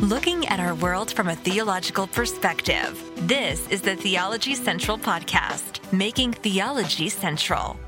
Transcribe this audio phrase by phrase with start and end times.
[0.00, 3.02] looking at our world from a theological perspective.
[3.26, 7.80] This is the Theology Central Podcast, making theology central.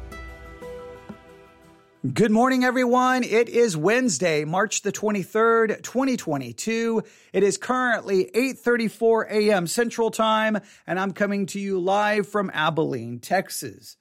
[2.14, 3.24] Good morning, everyone.
[3.24, 7.02] It is Wednesday, March the 23rd, 2022.
[7.34, 9.66] It is currently 8.34 a.m.
[9.66, 13.98] Central Time, and I'm coming to you live from Abilene, Texas.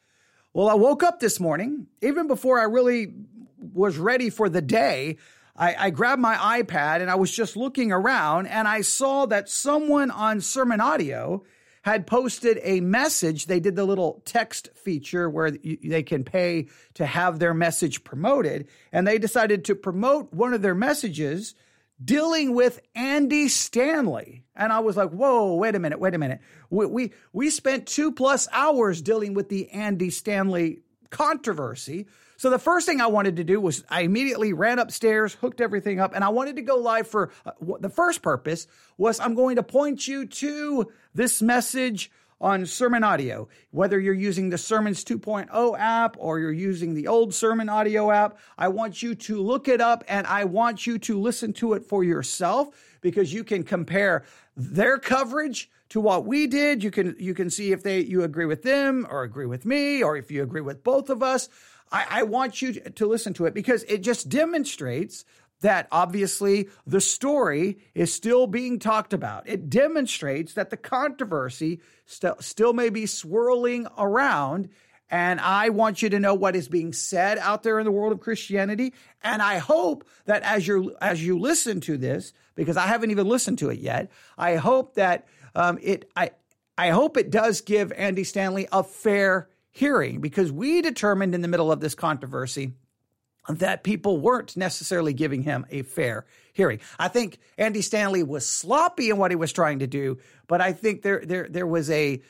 [0.54, 3.14] Well, I woke up this morning, even before I really
[3.74, 5.18] was ready for the day,
[5.58, 9.50] I, I, grabbed my iPad and I was just looking around and I saw that
[9.50, 11.44] someone on Sermon Audio
[11.82, 13.46] had posted a message.
[13.46, 18.68] They did the little text feature where they can pay to have their message promoted.
[18.92, 21.56] And they decided to promote one of their messages
[22.04, 24.44] dealing with Andy Stanley.
[24.56, 26.42] And I was like, whoa, wait a minute, wait a minute.
[26.70, 32.08] We, we, we spent two plus hours dealing with the Andy Stanley controversy.
[32.38, 36.00] So the first thing I wanted to do was I immediately ran upstairs, hooked everything
[36.00, 39.56] up, and I wanted to go live for uh, the first purpose was I'm going
[39.56, 43.48] to point you to this message on Sermon Audio.
[43.72, 48.38] Whether you're using the Sermons 2.0 app or you're using the old Sermon Audio app,
[48.56, 51.84] I want you to look it up and I want you to listen to it
[51.84, 52.70] for yourself
[53.02, 56.84] because you can compare their coverage to what we did.
[56.84, 60.04] You can you can see if they you agree with them or agree with me
[60.04, 61.50] or if you agree with both of us.
[61.92, 65.26] I, I want you to listen to it because it just demonstrates
[65.62, 69.48] that obviously the story is still being talked about.
[69.50, 74.70] It demonstrates that the controversy st- still may be swirling around.
[75.10, 78.12] And I want you to know what is being said out there in the world
[78.12, 78.94] of Christianity.
[79.24, 83.28] And I hope that as you as you listen to this, because I haven't even
[83.28, 86.32] listened to it yet, I hope that um, it I
[86.78, 91.48] I hope it does give Andy Stanley a fair hearing because we determined in the
[91.48, 92.74] middle of this controversy
[93.48, 96.80] that people weren't necessarily giving him a fair hearing.
[96.98, 100.18] I think Andy Stanley was sloppy in what he was trying to do,
[100.48, 102.22] but I think there there there was a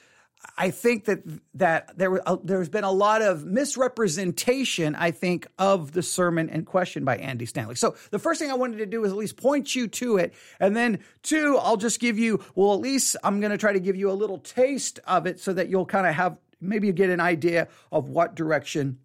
[0.57, 1.19] I think that
[1.55, 4.93] that there uh, there's been a lot of misrepresentation.
[4.95, 7.75] I think of the sermon in question by Andy Stanley.
[7.75, 10.33] So the first thing I wanted to do is at least point you to it,
[10.59, 12.43] and then two, I'll just give you.
[12.55, 15.39] Well, at least I'm going to try to give you a little taste of it
[15.39, 18.99] so that you'll kind of have maybe you get an idea of what direction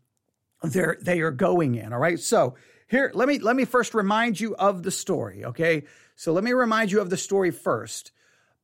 [0.62, 1.92] they're they are going in.
[1.92, 2.18] All right.
[2.18, 2.54] So
[2.88, 5.44] here, let me let me first remind you of the story.
[5.44, 5.84] Okay.
[6.16, 8.12] So let me remind you of the story first.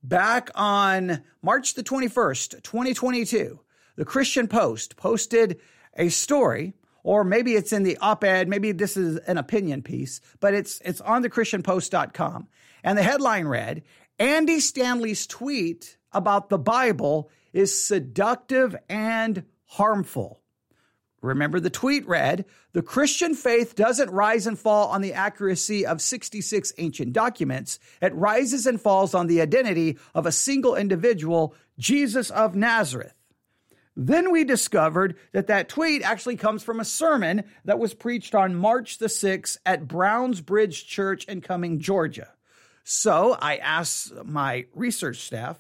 [0.03, 3.59] Back on March the 21st, 2022,
[3.97, 5.59] the Christian Post posted
[5.97, 10.55] a story, or maybe it's in the op-ed, maybe this is an opinion piece, but
[10.55, 12.47] it's it's on the christianpost.com.
[12.85, 13.83] And the headline read,
[14.21, 20.41] Andy Stanley's tweet about the Bible is seductive and harmful.
[21.21, 26.01] Remember, the tweet read The Christian faith doesn't rise and fall on the accuracy of
[26.01, 27.81] 66 ancient documents.
[28.01, 33.15] It rises and falls on the identity of a single individual, Jesus of Nazareth.
[33.97, 38.55] Then we discovered that that tweet actually comes from a sermon that was preached on
[38.55, 42.29] March the 6th at Browns Bridge Church in Cumming, Georgia.
[42.85, 45.59] So I asked my research staff,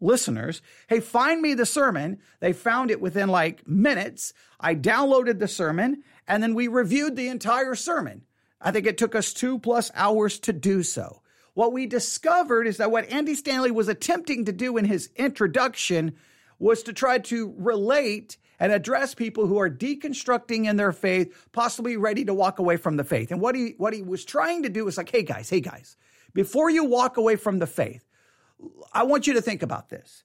[0.00, 2.18] listeners, hey, find me the sermon.
[2.40, 4.32] They found it within like minutes.
[4.58, 8.24] I downloaded the sermon and then we reviewed the entire sermon.
[8.60, 11.22] I think it took us two plus hours to do so.
[11.54, 16.14] What we discovered is that what Andy Stanley was attempting to do in his introduction
[16.58, 21.96] was to try to relate and address people who are deconstructing in their faith, possibly
[21.96, 23.30] ready to walk away from the faith.
[23.32, 25.96] And what he what he was trying to do was like, hey guys, hey guys,
[26.34, 28.06] before you walk away from the faith,
[28.92, 30.24] I want you to think about this.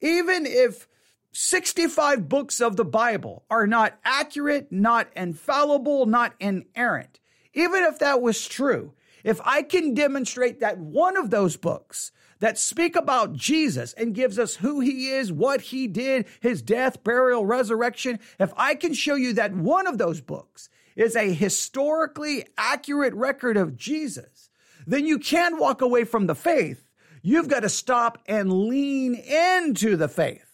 [0.00, 0.88] Even if
[1.32, 7.20] 65 books of the Bible are not accurate, not infallible, not inerrant,
[7.54, 8.92] even if that was true,
[9.24, 14.38] if I can demonstrate that one of those books that speak about Jesus and gives
[14.38, 19.14] us who he is, what he did, his death, burial, resurrection, if I can show
[19.14, 24.50] you that one of those books is a historically accurate record of Jesus,
[24.86, 26.84] then you can walk away from the faith
[27.22, 30.52] You've got to stop and lean into the faith.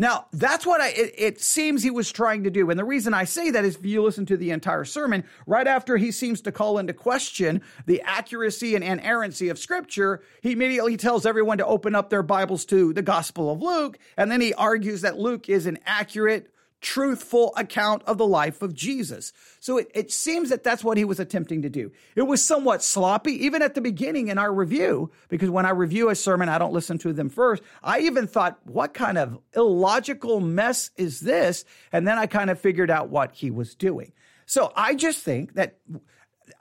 [0.00, 2.70] Now, that's what I, it, it, seems he was trying to do.
[2.70, 5.66] And the reason I say that is if you listen to the entire sermon, right
[5.66, 10.96] after he seems to call into question the accuracy and inerrancy of scripture, he immediately
[10.96, 13.98] tells everyone to open up their Bibles to the Gospel of Luke.
[14.16, 18.74] And then he argues that Luke is an accurate truthful account of the life of
[18.74, 19.32] Jesus.
[19.60, 21.90] So it, it seems that that's what he was attempting to do.
[22.14, 26.08] It was somewhat sloppy, even at the beginning in our review, because when I review
[26.08, 27.62] a sermon, I don't listen to them first.
[27.82, 31.64] I even thought, what kind of illogical mess is this?
[31.92, 34.12] And then I kind of figured out what he was doing.
[34.46, 35.78] So I just think that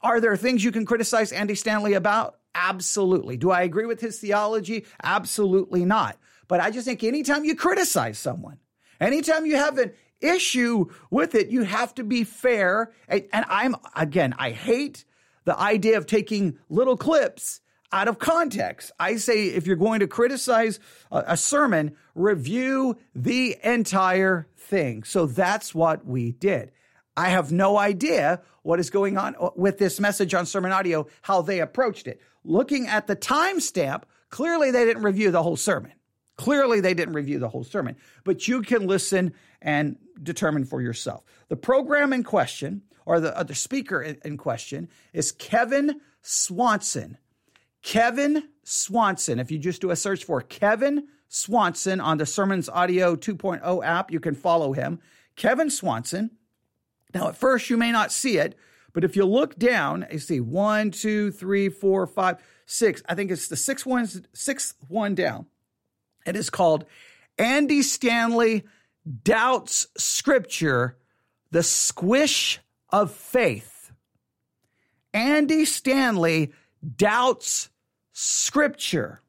[0.03, 2.39] are there things you can criticize Andy Stanley about?
[2.55, 3.37] Absolutely.
[3.37, 4.85] Do I agree with his theology?
[5.03, 6.17] Absolutely not.
[6.47, 8.57] But I just think anytime you criticize someone,
[8.99, 9.91] anytime you have an
[10.21, 12.91] issue with it, you have to be fair.
[13.07, 15.05] And, I'm, again, I hate
[15.45, 17.61] the idea of taking little clips
[17.91, 18.91] out of context.
[18.99, 20.79] I say if you're going to criticize
[21.11, 25.03] a, sermon, review the entire thing.
[25.03, 26.71] So that's what we did.
[27.15, 31.07] I have no idea what is going on uh, with this message on sermon audio,
[31.21, 32.21] how they approached it.
[32.43, 35.93] Looking at the timestamp, clearly they didn't review the whole sermon.
[36.38, 41.24] Clearly they didn't review the whole sermon, but you can listen and determine for yourself.
[41.50, 47.18] The program in question, or the, uh, the speaker in, in question, is Kevin Swanson.
[47.81, 49.39] Kevin Swanson.
[49.39, 54.12] If you just do a search for Kevin Swanson on the Sermons Audio 2.0 app,
[54.12, 55.00] you can follow him.
[55.36, 56.31] Kevin Swanson.
[57.13, 58.56] Now, at first, you may not see it,
[58.94, 63.01] but if you look down, you see one, two, three, four, five, six.
[63.07, 65.48] I think it's the sixth one, sixth one down.
[66.27, 66.85] It is called
[67.38, 68.65] Andy Stanley
[69.24, 70.97] Doubts Scripture,
[71.51, 72.59] the Squish
[72.89, 73.91] of Faith.
[75.13, 76.51] Andy Stanley
[76.95, 77.69] doubts
[78.12, 79.21] Scripture.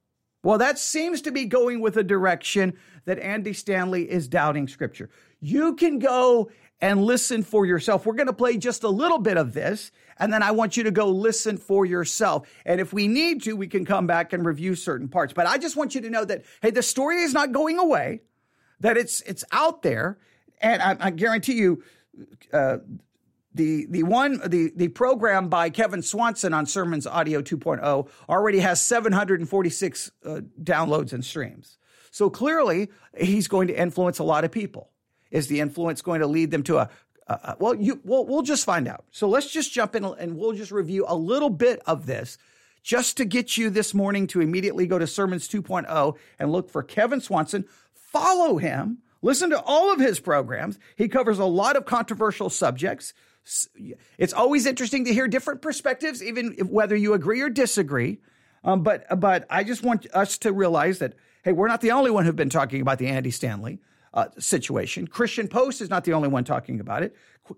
[0.42, 2.74] Well, that seems to be going with a direction
[3.04, 5.08] that Andy Stanley is doubting Scripture.
[5.40, 6.50] You can go
[6.80, 8.06] and listen for yourself.
[8.06, 10.84] We're going to play just a little bit of this, and then I want you
[10.84, 12.48] to go listen for yourself.
[12.64, 15.32] And if we need to, we can come back and review certain parts.
[15.32, 18.20] But I just want you to know that, hey, the story is not going away,
[18.80, 20.18] that it's, it's out there.
[20.60, 21.82] And I, I guarantee you,
[22.52, 22.78] uh,
[23.54, 28.80] the the one the the program by Kevin Swanson on Sermons Audio 2.0 already has
[28.80, 31.78] 746 uh, downloads and streams.
[32.10, 32.88] So clearly,
[33.18, 34.90] he's going to influence a lot of people.
[35.30, 36.90] Is the influence going to lead them to a,
[37.28, 39.04] uh, well, you, well, we'll just find out.
[39.10, 42.38] So let's just jump in and we'll just review a little bit of this
[42.82, 46.82] just to get you this morning to immediately go to Sermons 2.0 and look for
[46.82, 47.66] Kevin Swanson.
[47.92, 48.98] Follow him.
[49.20, 50.78] Listen to all of his programs.
[50.96, 53.12] He covers a lot of controversial subjects.
[54.16, 58.20] It's always interesting to hear different perspectives, even if, whether you agree or disagree.
[58.64, 62.10] Um, but but I just want us to realize that hey, we're not the only
[62.10, 63.80] one who've been talking about the Andy Stanley
[64.14, 65.06] uh, situation.
[65.06, 67.14] Christian Post is not the only one talking about it.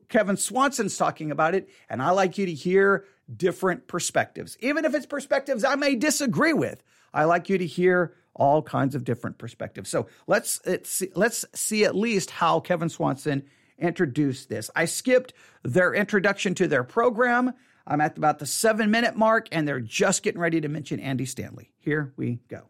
[0.09, 3.05] Kevin Swanson's talking about it, and I like you to hear
[3.35, 6.83] different perspectives, even if it's perspectives I may disagree with.
[7.13, 9.91] I like you to hear all kinds of different perspectives.
[9.91, 13.45] So let's let's let's see at least how Kevin Swanson
[13.79, 14.71] introduced this.
[14.77, 15.33] I skipped
[15.63, 17.53] their introduction to their program.
[17.87, 21.27] I'm at about the seven minute mark, and they're just getting ready to mention Andy
[21.27, 21.73] Stanley.
[21.79, 22.69] Here we go.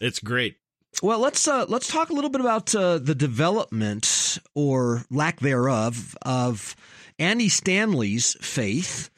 [0.00, 0.56] It's great.
[1.02, 6.16] Well, let's uh, let's talk a little bit about uh, the development or lack thereof
[6.22, 6.76] of
[7.18, 9.10] Andy Stanley's faith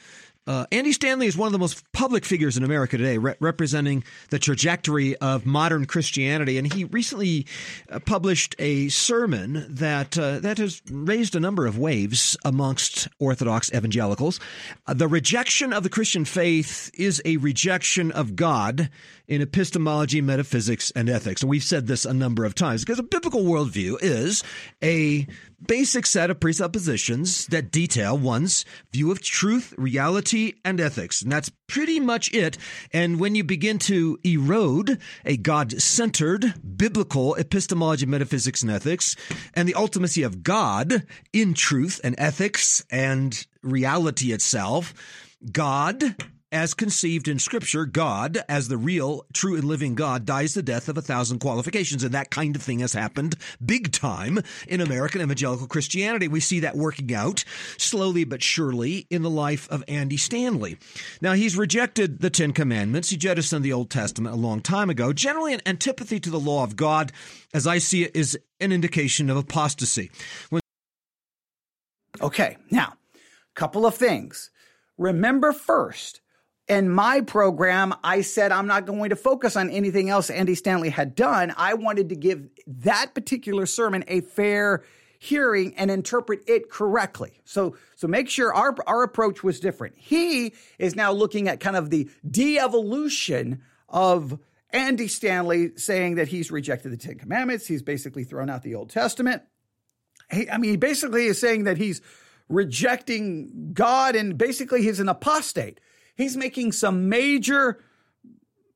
[0.47, 4.03] uh, Andy Stanley is one of the most public figures in America today, re- representing
[4.31, 6.59] the trajectory of modern Christianity.
[6.59, 7.47] And he recently
[7.89, 13.73] uh, published a sermon that uh, that has raised a number of waves amongst Orthodox
[13.73, 14.41] evangelicals.
[14.87, 18.91] Uh, the rejection of the Christian faith is a rejection of God
[19.29, 21.43] in epistemology, metaphysics, and ethics.
[21.43, 24.43] And we've said this a number of times because a biblical worldview is
[24.83, 25.27] a
[25.67, 31.23] basic set of presuppositions that detail one's view of truth, reality, and ethics.
[31.23, 32.59] And that's pretty much it.
[32.93, 39.17] And when you begin to erode a God centered biblical epistemology, metaphysics, and ethics,
[39.55, 44.95] and the ultimacy of God in truth and ethics and reality itself,
[45.51, 46.17] God
[46.53, 50.89] as conceived in Scripture, God, as the real, true, and living God, dies the death
[50.89, 52.05] of a thousand qualifications.
[52.05, 56.29] And that kind of thing has happened big time in American evangelical Christianity.
[56.29, 57.45] We see that working out
[57.79, 60.79] slowly but surely in the life of Andy Stanley.
[61.21, 63.11] Now, he's rejected the Ten Commandments.
[63.11, 65.13] He jettisoned the Old Testament a long time ago.
[65.13, 67.13] Generally, an antipathy to the law of God,
[67.55, 70.11] as I see it, is an indication of apostasy.
[70.51, 70.63] When-
[72.21, 72.95] okay, now,
[73.55, 74.51] couple of things.
[74.97, 76.22] Remember first,
[76.69, 80.91] in my program, I said I'm not going to focus on anything else Andy Stanley
[80.91, 81.53] had done.
[81.57, 84.85] I wanted to give that particular sermon a fair
[85.19, 87.41] hearing and interpret it correctly.
[87.45, 89.95] So, so make sure our, our approach was different.
[89.97, 94.39] He is now looking at kind of the de-evolution of
[94.71, 97.67] Andy Stanley saying that he's rejected the Ten Commandments.
[97.67, 99.43] He's basically thrown out the Old Testament.
[100.31, 102.01] He, I mean, he basically is saying that he's
[102.49, 105.79] rejecting God and basically he's an apostate.
[106.17, 107.83] He's making some major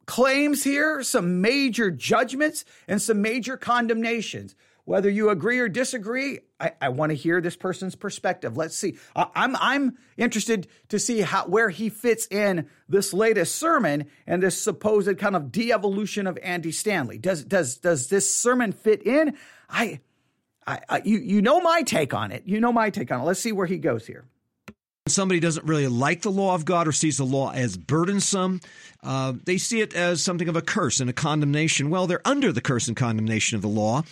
[0.07, 4.55] claims here, some major judgments, and some major condemnations.
[4.87, 8.57] whether you agree or disagree, I, I want to hear this person's perspective.
[8.57, 8.97] Let's see.
[9.15, 14.43] I, I'm I'm interested to see how where he fits in this latest sermon and
[14.43, 17.19] this supposed kind of de-evolution of Andy Stanley.
[17.19, 19.37] Does does does this sermon fit in?
[19.69, 20.01] I,
[20.67, 22.45] I, I you you know my take on it.
[22.47, 23.25] You know my take on it.
[23.25, 24.25] Let's see where he goes here
[25.09, 28.61] somebody doesn't really like the law of God or sees the law as burdensome,
[29.03, 31.91] uh, they see it as something of a curse and a condemnation.
[31.91, 34.03] Well, they're under the curse and condemnation of the law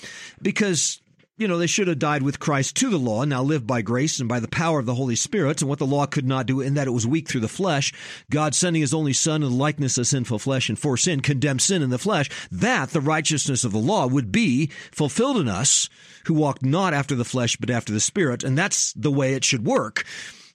[0.41, 1.01] because
[1.37, 3.83] you know, they should have died with Christ to the law and now live by
[3.83, 6.47] grace and by the power of the Holy Spirit and what the law could not
[6.47, 7.93] do in that it was weak through the flesh.
[8.31, 11.63] God sending his only son in the likeness of sinful flesh and for sin condemned
[11.63, 12.31] sin in the flesh.
[12.53, 15.89] That the righteousness of the law would be fulfilled in us
[16.27, 18.45] who walk not after the flesh but after the spirit.
[18.45, 20.05] And that's the way it should work.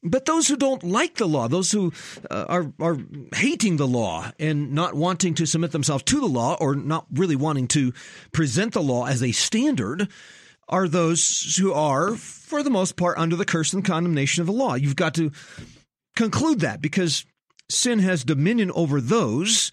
[0.01, 1.91] But those who don't like the law, those who
[2.31, 2.97] uh, are are
[3.35, 7.35] hating the law and not wanting to submit themselves to the law, or not really
[7.35, 7.93] wanting to
[8.31, 10.07] present the law as a standard,
[10.69, 14.53] are those who are, for the most part, under the curse and condemnation of the
[14.53, 14.75] law.
[14.75, 15.31] You've got to
[16.15, 17.25] conclude that because
[17.69, 19.71] sin has dominion over those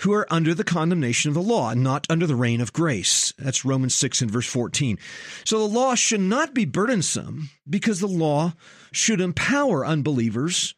[0.00, 3.32] who are under the condemnation of the law, not under the reign of grace.
[3.38, 4.98] That's Romans 6 and verse 14.
[5.44, 8.54] So the law should not be burdensome because the law
[8.92, 10.74] should empower unbelievers.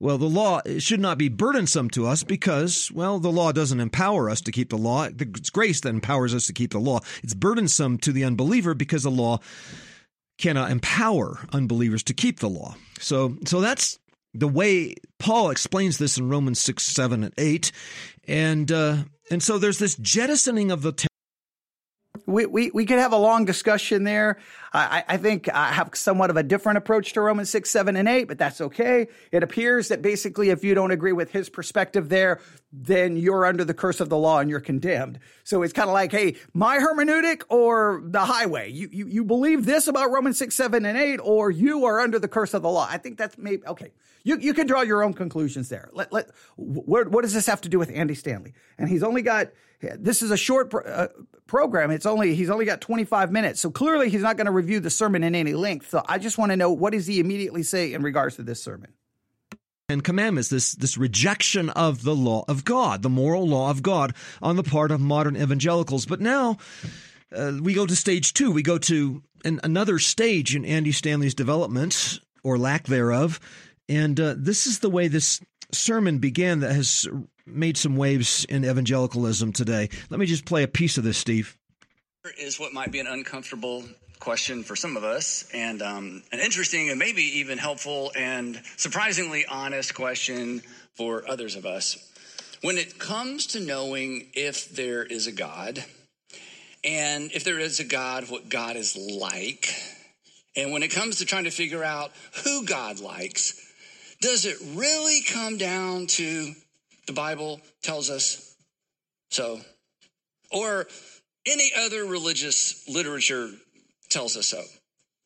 [0.00, 4.28] Well, the law should not be burdensome to us because, well, the law doesn't empower
[4.28, 5.04] us to keep the law.
[5.04, 7.00] It's grace that empowers us to keep the law.
[7.22, 9.38] It's burdensome to the unbeliever because the law
[10.36, 12.74] cannot empower unbelievers to keep the law.
[12.98, 13.98] So, so that's
[14.34, 17.72] the way Paul explains this in Romans 6, 7, and 8.
[18.26, 18.96] And, uh,
[19.30, 21.06] and so there's this jettisoning of the
[22.26, 24.38] we, we, we could have a long discussion there.
[24.72, 28.08] I, I think I have somewhat of a different approach to Romans 6, 7, and
[28.08, 29.08] 8, but that's okay.
[29.30, 32.40] It appears that basically if you don't agree with his perspective there,
[32.76, 35.20] then you're under the curse of the law and you're condemned.
[35.44, 38.70] So it's kind of like, hey, my hermeneutic or the highway.
[38.70, 42.18] You, you, you believe this about Romans 6, 7, and 8, or you are under
[42.18, 42.86] the curse of the law.
[42.90, 43.92] I think that's maybe, okay.
[44.24, 45.90] You, you can draw your own conclusions there.
[45.92, 48.54] Let, let, what, what does this have to do with Andy Stanley?
[48.78, 49.50] And he's only got,
[49.80, 51.08] this is a short pro, uh,
[51.46, 51.90] program.
[51.90, 54.88] It's only he's only got 25 minutes, so clearly he's not going to review the
[54.88, 55.90] sermon in any length.
[55.90, 58.62] So I just want to know what does he immediately say in regards to this
[58.62, 58.94] sermon.
[59.90, 64.14] And commandments, this this rejection of the law of God, the moral law of God,
[64.40, 66.06] on the part of modern evangelicals.
[66.06, 66.56] But now
[67.36, 68.50] uh, we go to stage two.
[68.50, 73.38] We go to an, another stage in Andy Stanley's development or lack thereof,
[73.86, 77.06] and uh, this is the way this sermon began that has
[77.44, 79.90] made some waves in evangelicalism today.
[80.08, 81.58] Let me just play a piece of this, Steve.
[82.38, 83.84] Is what might be an uncomfortable
[84.24, 89.44] question for some of us, and um, an interesting and maybe even helpful and surprisingly
[89.44, 90.62] honest question
[90.94, 92.10] for others of us.
[92.62, 95.84] When it comes to knowing if there is a God,
[96.82, 99.74] and if there is a God, what God is like,
[100.56, 102.10] and when it comes to trying to figure out
[102.44, 103.60] who God likes,
[104.22, 106.54] does it really come down to
[107.06, 108.56] the Bible tells us
[109.28, 109.60] so?
[110.50, 110.86] Or
[111.44, 113.50] any other religious literature
[114.08, 114.62] tells us so?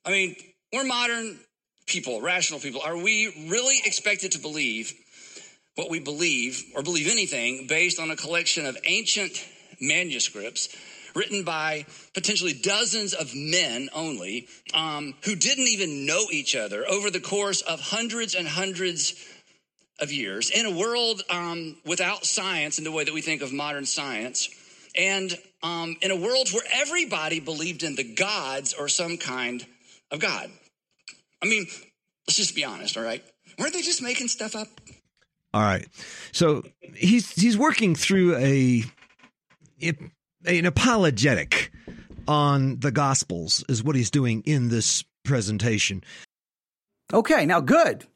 [0.04, 0.37] I mean,
[0.73, 1.38] we're modern
[1.87, 2.80] people, rational people.
[2.82, 4.92] Are we really expected to believe
[5.75, 9.47] what we believe or believe anything based on a collection of ancient
[9.80, 10.68] manuscripts
[11.14, 17.11] written by potentially dozens of men only um, who didn't even know each other over
[17.11, 19.14] the course of hundreds and hundreds
[20.00, 23.52] of years in a world um, without science in the way that we think of
[23.52, 24.49] modern science
[24.99, 29.64] and um, in a world where everybody believed in the gods or some kind
[30.11, 30.50] of god
[31.43, 31.67] i mean
[32.26, 33.25] let's just be honest all right
[33.59, 34.69] weren't they just making stuff up
[35.55, 35.87] all right
[36.33, 36.62] so
[36.95, 38.83] he's he's working through a
[39.81, 41.71] an apologetic
[42.26, 46.05] on the Gospels, is what he's doing in this presentation.
[47.12, 48.07] Okay, now good.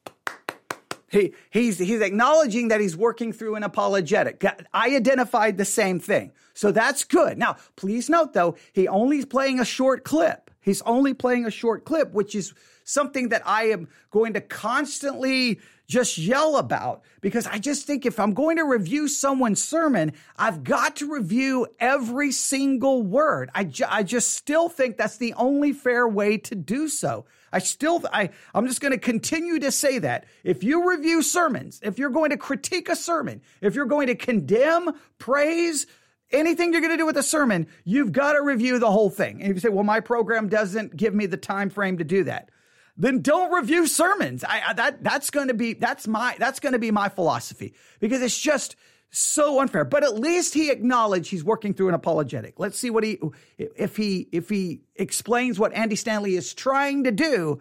[1.12, 4.42] He, he's, he's acknowledging that he's working through an apologetic.
[4.72, 6.32] I identified the same thing.
[6.54, 7.36] So that's good.
[7.36, 10.50] Now, please note though, he only is playing a short clip.
[10.62, 12.54] He's only playing a short clip, which is
[12.84, 18.18] something that I am going to constantly just yell about because I just think if
[18.18, 23.50] I'm going to review someone's sermon, I've got to review every single word.
[23.54, 27.26] I, ju- I just still think that's the only fair way to do so.
[27.52, 30.26] I still, I, I'm just going to continue to say that.
[30.42, 34.14] If you review sermons, if you're going to critique a sermon, if you're going to
[34.14, 35.86] condemn, praise,
[36.30, 39.42] anything you're going to do with a sermon, you've got to review the whole thing.
[39.42, 42.24] And if you say, well, my program doesn't give me the time frame to do
[42.24, 42.48] that
[42.96, 44.44] then don't review sermons.
[44.44, 47.74] I, I that that's going to be that's my that's going to be my philosophy
[48.00, 48.76] because it's just
[49.12, 49.84] so unfair.
[49.84, 52.58] But at least he acknowledged he's working through an apologetic.
[52.58, 53.20] Let's see what he
[53.58, 57.60] if he if he explains what Andy Stanley is trying to do.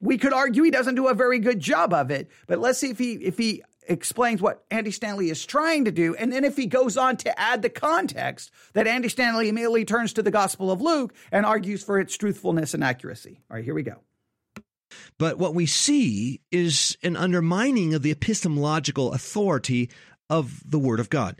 [0.00, 2.90] We could argue he doesn't do a very good job of it, but let's see
[2.90, 6.56] if he if he explains what Andy Stanley is trying to do, and then if
[6.56, 10.70] he goes on to add the context that Andy Stanley immediately turns to the Gospel
[10.70, 13.40] of Luke and argues for its truthfulness and accuracy.
[13.50, 13.96] All right, here we go.
[15.18, 19.90] But what we see is an undermining of the epistemological authority
[20.30, 21.36] of the Word of God.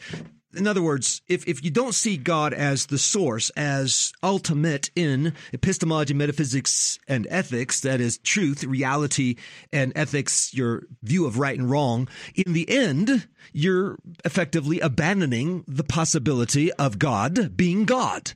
[0.52, 5.32] In other words, if, if you don't see God as the source, as ultimate in
[5.52, 9.36] epistemology, metaphysics, and ethics, that is truth, reality,
[9.72, 15.84] and ethics, your view of right and wrong, in the end, you're effectively abandoning the
[15.84, 18.32] possibility of God being God.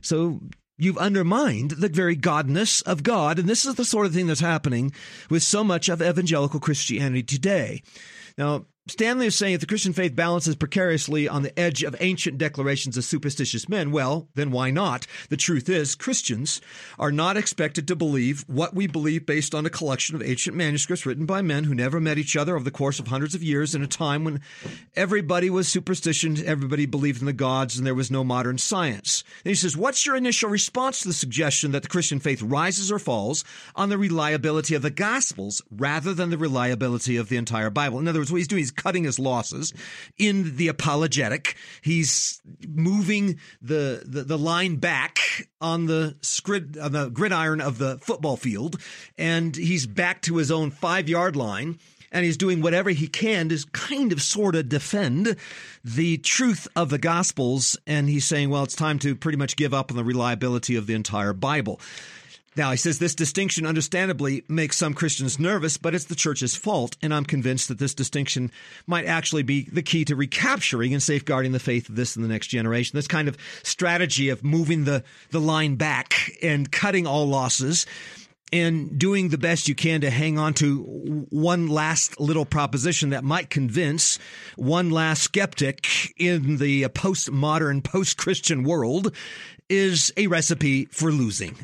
[0.00, 0.40] So
[0.76, 3.40] you've undermined the very godness of God.
[3.40, 4.92] And this is the sort of thing that's happening
[5.28, 7.82] with so much of evangelical Christianity today.
[8.38, 12.38] Now, Stanley is saying if the Christian faith balances precariously on the edge of ancient
[12.38, 15.06] declarations of superstitious men, well, then why not?
[15.28, 16.60] The truth is, Christians
[16.98, 21.04] are not expected to believe what we believe based on a collection of ancient manuscripts
[21.04, 23.74] written by men who never met each other over the course of hundreds of years
[23.74, 24.40] in a time when
[24.96, 29.22] everybody was superstition, everybody believed in the gods, and there was no modern science.
[29.44, 32.90] And he says, What's your initial response to the suggestion that the Christian faith rises
[32.90, 33.44] or falls
[33.76, 37.98] on the reliability of the Gospels rather than the reliability of the entire Bible?
[37.98, 39.74] In other words, what he's doing is cutting his losses
[40.16, 41.56] in the apologetic.
[41.82, 45.18] He's moving the, the, the line back
[45.60, 48.80] on the scrid, on the gridiron of the football field,
[49.18, 51.78] and he's back to his own five yard line
[52.10, 55.36] and he's doing whatever he can to kind of sort of defend
[55.84, 59.74] the truth of the gospels and he's saying well it's time to pretty much give
[59.74, 61.80] up on the reliability of the entire bible
[62.58, 66.96] now, he says this distinction understandably makes some Christians nervous, but it's the church's fault,
[67.00, 68.50] and I'm convinced that this distinction
[68.86, 72.28] might actually be the key to recapturing and safeguarding the faith of this and the
[72.28, 72.96] next generation.
[72.96, 77.86] This kind of strategy of moving the, the line back and cutting all losses
[78.52, 83.22] and doing the best you can to hang on to one last little proposition that
[83.22, 84.18] might convince
[84.56, 85.86] one last skeptic
[86.16, 89.14] in the postmodern, post Christian world
[89.68, 91.56] is a recipe for losing.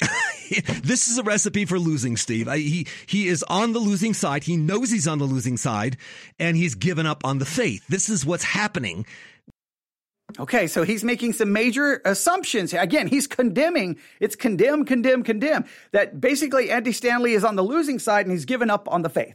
[0.82, 2.48] this is a recipe for losing, Steve.
[2.48, 4.44] I, he he is on the losing side.
[4.44, 5.96] He knows he's on the losing side,
[6.38, 7.86] and he's given up on the faith.
[7.88, 9.06] This is what's happening.
[10.38, 12.72] Okay, so he's making some major assumptions.
[12.72, 13.98] Again, he's condemning.
[14.20, 15.64] It's condemn, condemn, condemn.
[15.92, 19.08] That basically Andy Stanley is on the losing side and he's given up on the
[19.08, 19.34] faith.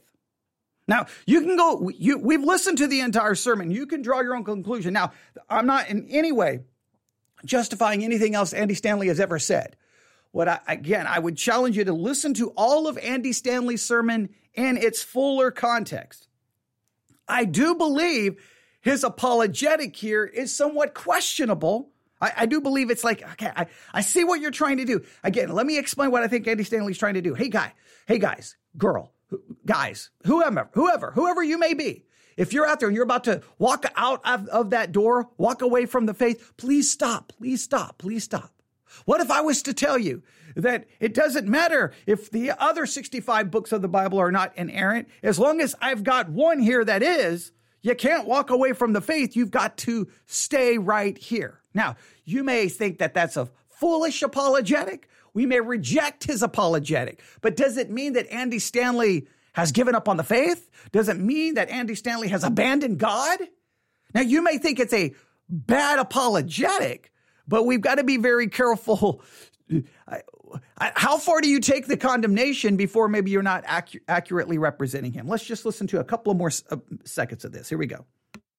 [0.88, 3.72] Now, you can go, you, we've listened to the entire sermon.
[3.72, 4.94] You can draw your own conclusion.
[4.94, 5.12] Now,
[5.50, 6.62] I'm not in any way
[7.44, 9.76] justifying anything else Andy Stanley has ever said.
[10.36, 14.36] What I, again, I would challenge you to listen to all of Andy Stanley's sermon
[14.54, 16.28] in its fuller context.
[17.26, 18.46] I do believe
[18.82, 21.90] his apologetic here is somewhat questionable.
[22.20, 25.06] I, I, do believe it's like, okay, I, I see what you're trying to do.
[25.24, 27.34] Again, let me explain what I think Andy Stanley's trying to do.
[27.34, 27.72] Hey, guy,
[28.06, 29.14] hey, guys, girl,
[29.66, 32.04] guys, whoever, whoever, whoever you may be.
[32.36, 35.62] If you're out there and you're about to walk out of, of that door, walk
[35.62, 38.52] away from the faith, please stop, please stop, please stop.
[39.04, 40.24] What if I was to tell you
[40.56, 45.10] that it doesn't matter if the other 65 books of the Bible are not inerrant,
[45.22, 49.02] as long as I've got one here that is, you can't walk away from the
[49.02, 49.36] faith.
[49.36, 51.62] You've got to stay right here.
[51.74, 55.10] Now, you may think that that's a foolish apologetic.
[55.34, 60.08] We may reject his apologetic, but does it mean that Andy Stanley has given up
[60.10, 60.70] on the faith?
[60.92, 63.40] Does it mean that Andy Stanley has abandoned God?
[64.14, 65.14] Now, you may think it's a
[65.50, 67.12] bad apologetic,
[67.48, 69.22] but we've got to be very careful.
[70.78, 75.28] How far do you take the condemnation before maybe you're not acu- accurately representing him?
[75.28, 77.70] Let's just listen to a couple of more uh, seconds of this.
[77.70, 78.06] Here we go.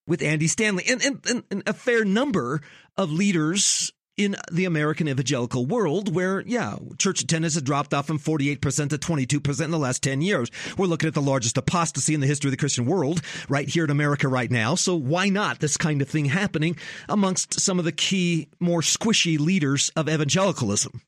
[0.06, 2.60] With Andy Stanley and, and, and a fair number
[2.96, 8.18] of leaders in the American evangelical world where, yeah, church attendance has dropped off from
[8.18, 10.50] 48% to 22% in the last 10 years.
[10.78, 13.84] We're looking at the largest apostasy in the history of the Christian world right here
[13.84, 14.74] in America right now.
[14.74, 16.76] So why not this kind of thing happening
[17.08, 21.02] amongst some of the key, more squishy leaders of evangelicalism?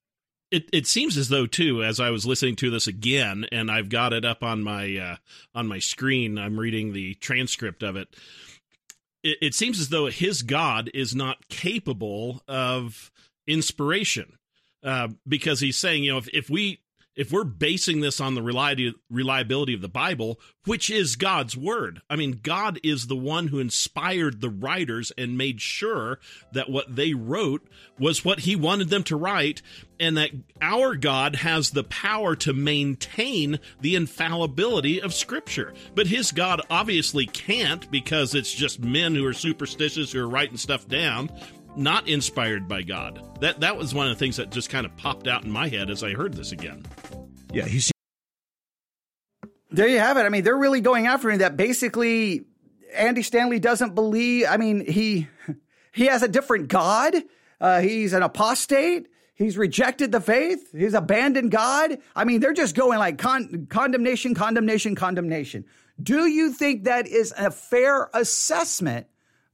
[0.50, 3.90] It, it seems as though too, as I was listening to this again, and I've
[3.90, 5.16] got it up on my uh,
[5.54, 6.38] on my screen.
[6.38, 8.08] I'm reading the transcript of it
[9.22, 13.10] it, it seems as though his God is not capable of
[13.46, 14.38] inspiration
[14.82, 16.80] uh, because he's saying, you know, if, if we
[17.18, 18.42] if we're basing this on the
[19.10, 23.58] reliability of the Bible, which is God's word, I mean, God is the one who
[23.58, 26.20] inspired the writers and made sure
[26.52, 29.62] that what they wrote was what he wanted them to write,
[29.98, 30.30] and that
[30.62, 35.74] our God has the power to maintain the infallibility of Scripture.
[35.96, 40.56] But his God obviously can't because it's just men who are superstitious who are writing
[40.56, 41.30] stuff down
[41.78, 43.22] not inspired by God.
[43.40, 45.68] That that was one of the things that just kind of popped out in my
[45.68, 46.84] head as I heard this again.
[47.52, 47.90] Yeah, he's
[49.70, 50.22] there you have it.
[50.22, 52.46] I mean, they're really going after him that basically
[52.94, 54.46] Andy Stanley doesn't believe.
[54.48, 55.28] I mean, he
[55.92, 57.14] he has a different God.
[57.60, 59.08] Uh, he's an apostate.
[59.34, 60.72] He's rejected the faith.
[60.76, 61.98] He's abandoned God.
[62.16, 65.64] I mean, they're just going like con- condemnation, condemnation, condemnation.
[66.02, 69.06] Do you think that is a fair assessment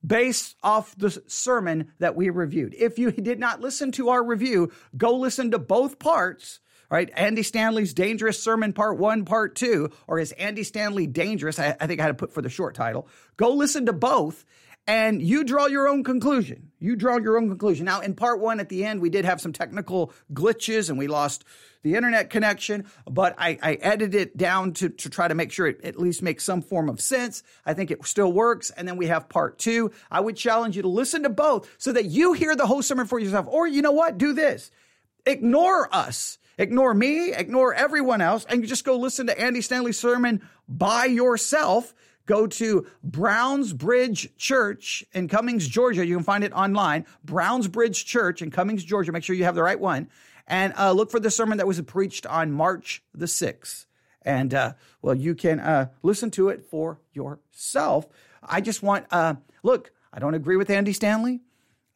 [0.07, 2.75] based off the sermon that we reviewed.
[2.75, 6.61] If you did not listen to our review, go listen to both parts.
[6.91, 11.59] Right, Andy Stanley's Dangerous Sermon Part One, Part Two, or is Andy Stanley Dangerous?
[11.59, 13.09] I, I think I had to put for the short title.
[13.37, 14.45] Go listen to both,
[14.87, 16.71] and you draw your own conclusion.
[16.79, 17.87] You draw your own conclusion.
[17.87, 21.09] Now, in Part One, at the end, we did have some technical glitches, and we
[21.09, 21.45] lost
[21.83, 25.67] the internet connection, but I, I edited it down to, to try to make sure
[25.67, 27.43] it at least makes some form of sense.
[27.67, 28.71] I think it still works.
[28.71, 29.91] And then we have part two.
[30.11, 33.07] I would challenge you to listen to both so that you hear the whole sermon
[33.07, 33.47] for yourself.
[33.49, 34.17] Or you know what?
[34.17, 34.71] Do this.
[35.27, 36.39] Ignore us.
[36.59, 41.07] Ignore me, ignore everyone else, and you just go listen to Andy Stanley's sermon by
[41.07, 41.95] yourself.
[42.27, 46.07] Go to Browns Bridge Church in Cummings, Georgia.
[46.07, 47.07] You can find it online.
[47.23, 49.13] Browns Bridge Church in Cummings, Georgia.
[49.13, 50.09] Make sure you have the right one
[50.47, 53.87] and uh, look for the sermon that was preached on March the 6th.
[54.23, 58.07] And uh, well, you can uh, listen to it for yourself.
[58.43, 61.41] I just want, uh, look, I don't agree with Andy Stanley.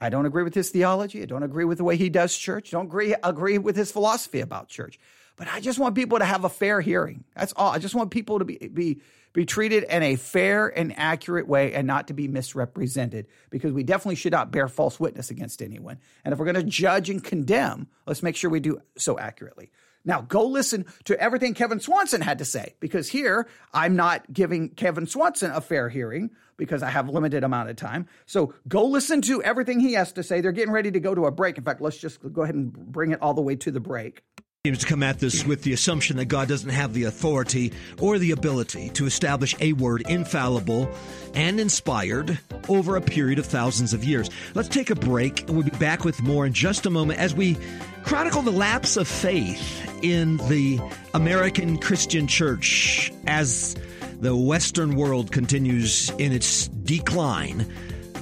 [0.00, 1.22] I don't agree with his theology.
[1.22, 2.70] I don't agree with the way he does church.
[2.70, 4.98] Don't agree, agree with his philosophy about church.
[5.37, 7.24] But I just want people to have a fair hearing.
[7.34, 7.70] That's all.
[7.72, 9.00] I just want people to be, be
[9.32, 13.82] be treated in a fair and accurate way and not to be misrepresented because we
[13.82, 15.98] definitely should not bear false witness against anyone.
[16.24, 19.70] And if we're going to judge and condemn, let's make sure we do so accurately.
[20.04, 24.70] Now, go listen to everything Kevin Swanson had to say because here I'm not giving
[24.70, 28.06] Kevin Swanson a fair hearing because I have limited amount of time.
[28.26, 30.40] So go listen to everything he has to say.
[30.40, 31.56] They're getting ready to go to a break.
[31.56, 34.22] In fact, let's just go ahead and bring it all the way to the break
[34.66, 38.18] seems to come at this with the assumption that God doesn't have the authority or
[38.18, 40.90] the ability to establish a word infallible
[41.32, 44.30] and inspired over a period of thousands of years.
[44.56, 47.36] Let's take a break and we'll be back with more in just a moment as
[47.36, 47.56] we
[48.02, 50.80] chronicle the lapse of faith in the
[51.14, 53.76] American Christian church as
[54.18, 57.64] the Western world continues in its decline.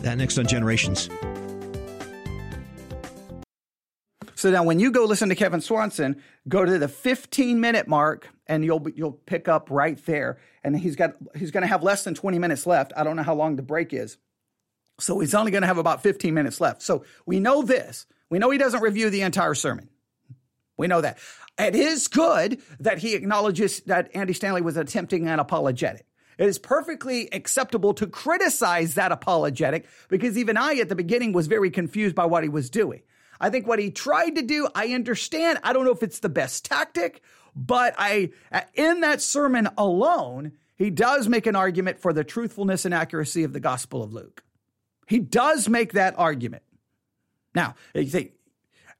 [0.03, 1.09] That next on Generations.
[4.37, 8.29] So now when you go listen to Kevin Swanson, go to the 15 minute mark
[8.47, 10.39] and you'll you'll pick up right there.
[10.63, 12.93] And he's got he's going to have less than 20 minutes left.
[12.95, 14.19] I don't know how long the break is.
[15.01, 16.83] So he's only going to have about 15 minutes left.
[16.83, 18.07] So we know this.
[18.29, 19.89] We know he doesn't review the entire sermon.
[20.77, 21.19] We know that.
[21.59, 26.05] It is good that he acknowledges that Andy Stanley was attempting an apologetic.
[26.37, 31.47] It is perfectly acceptable to criticize that apologetic because even I at the beginning was
[31.47, 33.01] very confused by what he was doing.
[33.41, 35.59] I think what he tried to do, I understand.
[35.63, 37.23] I don't know if it's the best tactic,
[37.55, 38.31] but I,
[38.75, 43.53] in that sermon alone, he does make an argument for the truthfulness and accuracy of
[43.53, 44.43] the Gospel of Luke.
[45.07, 46.63] He does make that argument.
[47.55, 48.33] Now, you think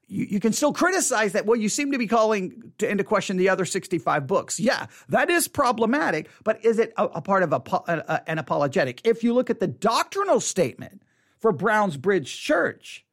[0.07, 1.45] you, you can still criticize that.
[1.45, 4.59] Well, you seem to be calling to, into question the other 65 books.
[4.59, 9.01] Yeah, that is problematic, but is it a, a part of a, a, an apologetic?
[9.05, 11.03] If you look at the doctrinal statement
[11.37, 13.05] for Browns Bridge Church,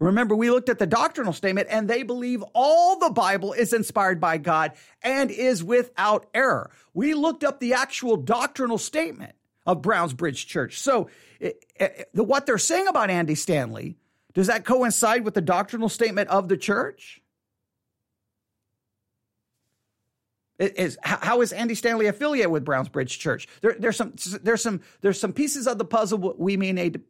[0.00, 4.20] Remember, we looked at the doctrinal statement and they believe all the Bible is inspired
[4.20, 6.70] by God and is without error.
[6.92, 9.34] We looked up the actual doctrinal statement
[9.66, 10.80] of Browns Bridge Church.
[10.80, 11.08] So,
[11.40, 13.96] it, it, the, what they're saying about Andy Stanley,
[14.34, 17.20] does that coincide with the doctrinal statement of the church?
[20.72, 23.48] Is how is Andy Stanley affiliated with Brownsbridge Church?
[23.60, 27.00] There, there's some there's some there's some pieces of the puzzle we may need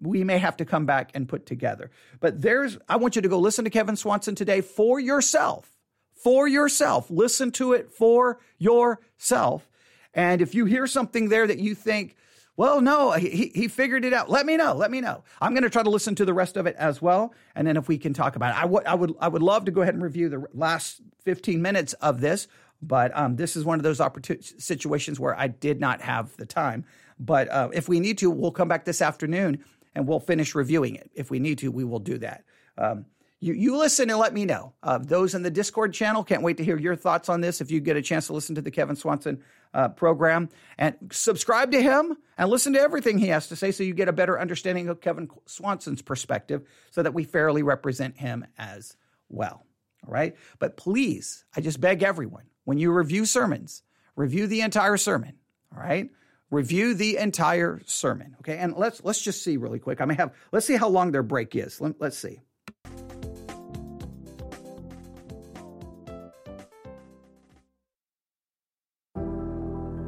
[0.00, 1.90] we may have to come back and put together.
[2.20, 5.70] But there's I want you to go listen to Kevin Swanson today for yourself.
[6.14, 7.10] For yourself.
[7.10, 9.68] Listen to it for yourself.
[10.14, 12.16] And if you hear something there that you think,
[12.56, 14.30] well, no, he, he figured it out.
[14.30, 14.74] Let me know.
[14.74, 15.24] Let me know.
[15.40, 17.34] I'm going to try to listen to the rest of it as well.
[17.56, 19.64] And then if we can talk about it, I, w- I would, I would love
[19.64, 22.46] to go ahead and review the last 15 minutes of this.
[22.82, 26.46] But um, this is one of those opportun- situations where I did not have the
[26.46, 26.84] time.
[27.18, 30.96] But uh, if we need to, we'll come back this afternoon and we'll finish reviewing
[30.96, 31.10] it.
[31.14, 32.44] If we need to, we will do that.
[32.76, 33.06] Um,
[33.40, 34.72] you, you listen and let me know.
[34.82, 37.70] Uh, those in the Discord channel can't wait to hear your thoughts on this if
[37.70, 39.42] you get a chance to listen to the Kevin Swanson
[39.74, 40.48] uh, program.
[40.78, 44.08] And subscribe to him and listen to everything he has to say so you get
[44.08, 48.96] a better understanding of Kevin Swanson's perspective so that we fairly represent him as
[49.28, 49.66] well.
[50.06, 50.36] All right.
[50.58, 53.82] But please, I just beg everyone when you review sermons,
[54.16, 55.34] review the entire sermon.
[55.74, 56.10] All right.
[56.50, 58.36] Review the entire sermon.
[58.40, 58.58] Okay.
[58.58, 60.00] And let's let's just see really quick.
[60.00, 61.80] I may have let's see how long their break is.
[61.80, 62.40] Let, let's see.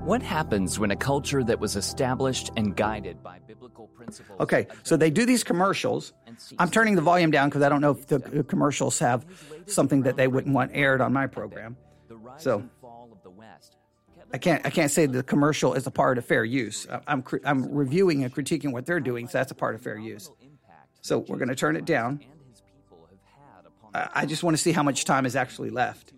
[0.06, 4.38] What happens when a culture that was established and guided by biblical principles?
[4.38, 6.12] Okay, so they do these commercials.
[6.60, 9.26] I'm turning the volume down because I don't know if the commercials have
[9.66, 11.76] something that they wouldn't want aired on my program.
[12.38, 12.68] So
[14.32, 16.86] I can't I can't say the commercial is a part of fair use.
[17.06, 20.30] I'm I'm reviewing and critiquing what they're doing, so that's a part of fair use.
[21.00, 22.20] So we're going to turn it down.
[23.94, 26.12] I just want to see how much time is actually left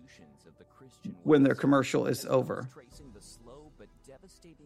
[1.23, 2.67] when their commercial is over.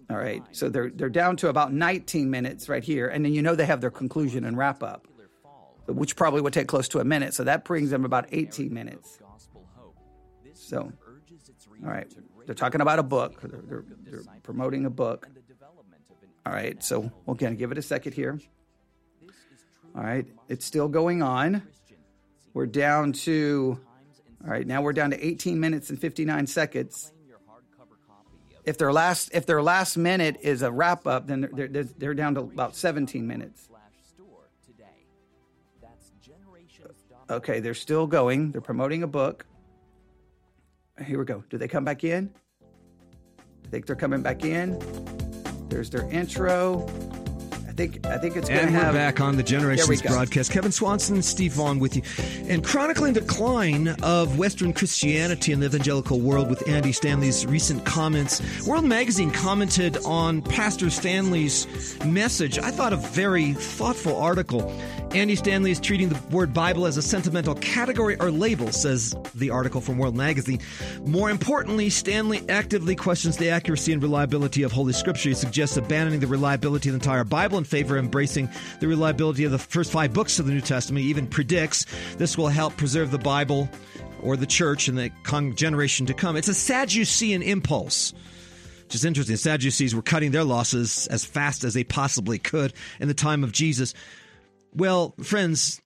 [0.09, 3.41] All right, so they're they're down to about 19 minutes right here, and then you
[3.41, 5.07] know they have their conclusion and wrap up,
[5.87, 7.33] which probably would take close to a minute.
[7.33, 9.19] So that brings them about 18 minutes.
[10.53, 10.91] So,
[11.83, 12.11] all right,
[12.45, 13.41] they're talking about a book.
[13.41, 15.27] They're, they're, they're promoting a book.
[16.45, 17.11] All right, so
[17.53, 18.39] to give it a second here.
[19.95, 21.63] All right, it's still going on.
[22.53, 23.79] We're down to,
[24.43, 27.13] all right, now we're down to 18 minutes and 59 seconds
[28.65, 32.13] if their last if their last minute is a wrap up, then they're, they're, they're
[32.13, 33.67] down to about 17 minutes.
[37.29, 38.51] Okay, they're still going.
[38.51, 39.45] They're promoting a book.
[41.01, 41.43] Here we go.
[41.49, 42.29] Do they come back in?
[43.65, 44.79] I think they're coming back in.
[45.69, 46.87] There's their intro.
[47.67, 48.83] I think I think it's going to have.
[48.83, 50.51] And we're back on the Generations broadcast.
[50.51, 52.03] Kevin Swanson, Steve Vaughn with you,
[52.47, 58.67] and chronicling decline of Western Christianity in the evangelical world with Andy Stanley's recent comments.
[58.67, 62.59] World Magazine commented on Pastor Stanley's message.
[62.59, 64.71] I thought a very thoughtful article.
[65.13, 69.51] Andy Stanley is treating the word Bible as a sentimental category or label, says the
[69.51, 70.59] article from World Magazine.
[71.05, 75.29] More importantly, Stanley actively questions the accuracy and reliability of Holy Scripture.
[75.29, 78.49] He suggests abandoning the reliability of the entire Bible in favor of embracing
[78.79, 81.03] the reliability of the first five books of the New Testament.
[81.03, 81.85] He even predicts
[82.17, 83.69] this will help preserve the Bible
[84.23, 85.11] or the church in the
[85.53, 86.35] generation to come.
[86.35, 88.13] It's a Sadducean impulse.
[88.85, 89.35] Which is interesting.
[89.35, 93.51] Sadducees were cutting their losses as fast as they possibly could in the time of
[93.51, 93.93] Jesus.
[94.75, 95.81] Well, friends,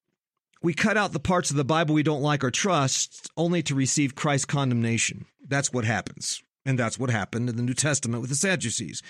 [0.61, 3.75] we cut out the parts of the Bible we don't like or trust only to
[3.75, 5.25] receive Christ's condemnation.
[5.45, 6.41] That's what happens.
[6.65, 9.01] And that's what happened in the New Testament with the Sadducees.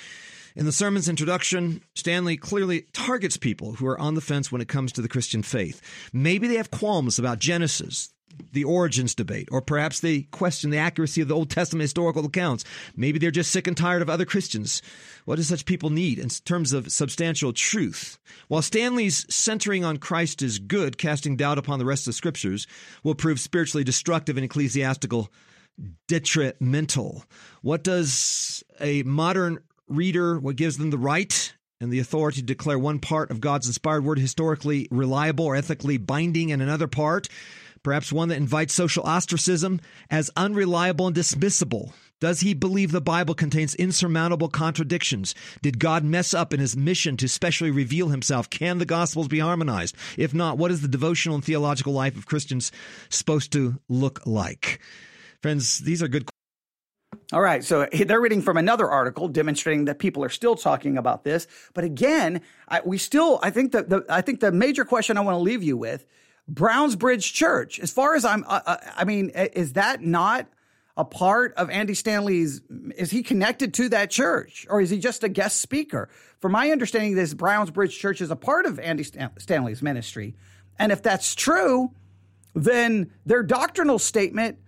[0.57, 4.67] In the sermon's introduction, Stanley clearly targets people who are on the fence when it
[4.67, 5.79] comes to the Christian faith.
[6.11, 8.11] Maybe they have qualms about Genesis,
[8.53, 12.65] the origins debate, or perhaps they question the accuracy of the Old Testament historical accounts.
[12.95, 14.81] Maybe they're just sick and tired of other Christians.
[15.25, 18.17] What do such people need in terms of substantial truth?
[18.47, 22.65] While Stanley's centering on Christ is good, casting doubt upon the rest of the scriptures
[23.03, 25.31] will prove spiritually destructive and ecclesiastical
[26.07, 27.25] detrimental.
[27.61, 32.79] What does a modern reader, what gives them the right and the authority to declare
[32.79, 37.29] one part of God's inspired word historically reliable or ethically binding and another part?
[37.87, 41.93] perhaps one that invites social ostracism, as unreliable and dismissible?
[42.19, 45.33] Does he believe the Bible contains insurmountable contradictions?
[45.61, 48.49] Did God mess up in his mission to specially reveal himself?
[48.49, 49.95] Can the Gospels be harmonized?
[50.17, 52.73] If not, what is the devotional and theological life of Christians
[53.09, 54.81] supposed to look like?
[55.41, 56.25] Friends, these are good
[57.33, 61.23] all right, so they're reading from another article demonstrating that people are still talking about
[61.23, 61.47] this.
[61.73, 65.21] But again, I, we still, I think that the, I think the major question I
[65.21, 66.05] want to leave you with
[66.49, 67.79] Brownsbridge Church.
[67.79, 70.47] As far as I'm, uh, I mean, is that not
[70.95, 72.61] a part of Andy Stanley's?
[72.95, 76.09] Is he connected to that church, or is he just a guest speaker?
[76.39, 79.03] From my understanding, this Brownsbridge Church is a part of Andy
[79.37, 80.35] Stanley's ministry,
[80.79, 81.91] and if that's true,
[82.55, 84.59] then their doctrinal statement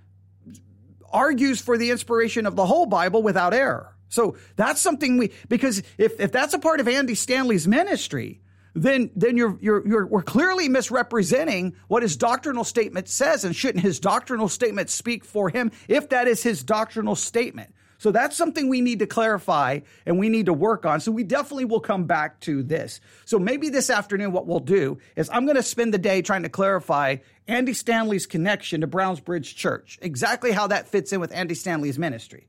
[1.12, 3.96] argues for the inspiration of the whole Bible without error.
[4.10, 8.42] So that's something we because if if that's a part of Andy Stanley's ministry,
[8.74, 13.84] then then you're you're you're we're clearly misrepresenting what his doctrinal statement says and shouldn't
[13.84, 17.74] his doctrinal statement speak for him if that is his doctrinal statement?
[18.00, 21.02] So that's something we need to clarify and we need to work on.
[21.02, 23.02] So we definitely will come back to this.
[23.26, 26.44] So maybe this afternoon what we'll do is i'm going to spend the day trying
[26.44, 27.18] to clarify
[27.50, 32.48] andy stanley's connection to brownsbridge church exactly how that fits in with andy stanley's ministry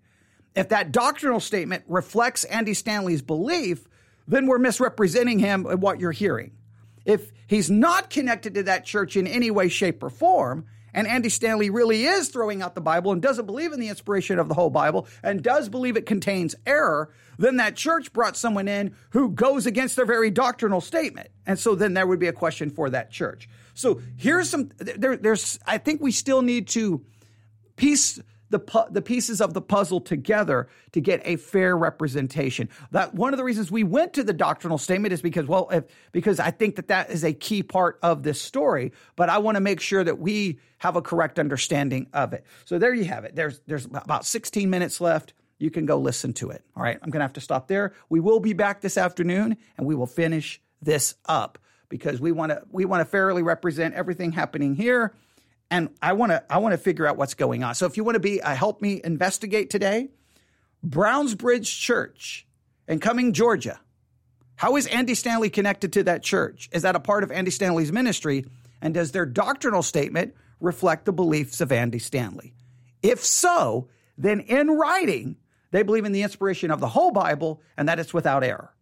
[0.55, 3.87] if that doctrinal statement reflects andy stanley's belief
[4.31, 6.53] then we're misrepresenting him and what you're hearing.
[7.05, 11.29] if he's not connected to that church in any way, shape, or form, and Andy
[11.29, 14.55] Stanley really is throwing out the Bible and doesn't believe in the inspiration of the
[14.55, 19.31] whole Bible and does believe it contains error, then that church brought someone in who
[19.31, 21.29] goes against their very doctrinal statement.
[21.47, 23.49] And so then there would be a question for that church.
[23.75, 27.05] So here's some, there, there's, I think we still need to
[27.77, 28.21] piece
[28.51, 32.69] the the pieces of the puzzle together to get a fair representation.
[32.91, 35.85] That one of the reasons we went to the doctrinal statement is because well, if,
[36.13, 38.93] because I think that that is a key part of this story.
[39.17, 42.45] But I want to make sure that we have a correct understanding of it.
[42.65, 43.35] So there you have it.
[43.35, 45.33] There's there's about 16 minutes left.
[45.59, 46.65] You can go listen to it.
[46.75, 47.93] All right, I'm going to have to stop there.
[48.09, 51.59] We will be back this afternoon, and we will finish this up
[51.91, 55.15] because we want to we want to fairly represent everything happening here
[55.71, 57.75] and I want to I want to figure out what's going on.
[57.75, 60.09] So if you want to be a help me investigate today,
[60.87, 62.47] Brownsbridge Church
[62.89, 63.81] in Cumming, Georgia.
[64.57, 66.69] How is Andy Stanley connected to that church?
[66.73, 68.45] Is that a part of Andy Stanley's ministry?
[68.83, 72.53] And does their doctrinal statement reflect the beliefs of Andy Stanley?
[73.03, 75.37] If so, then in writing,
[75.71, 78.75] they believe in the inspiration of the whole Bible and that it's without error.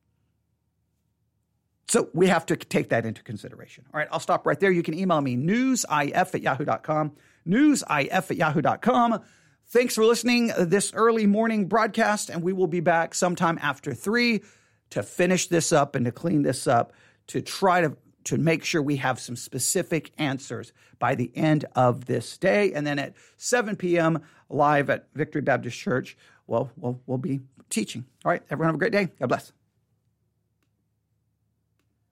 [1.88, 3.84] So we have to take that into consideration.
[3.92, 4.70] All right, I'll stop right there.
[4.70, 7.12] You can email me newsif at yahoo.com,
[7.46, 9.20] newsif at yahoo.com.
[9.68, 14.42] Thanks for listening this early morning broadcast, and we will be back sometime after three
[14.90, 16.92] to finish this up and to clean this up
[17.28, 22.04] to try to to make sure we have some specific answers by the end of
[22.04, 22.74] this day.
[22.74, 24.22] And then at 7 p.m.
[24.50, 26.14] live at Victory Baptist Church,
[26.46, 28.04] well, we'll, we'll be teaching.
[28.26, 29.08] All right, everyone have a great day.
[29.18, 29.52] God bless.